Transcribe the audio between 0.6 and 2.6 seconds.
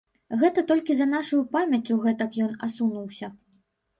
толькі за нашаю памяццю гэтак ён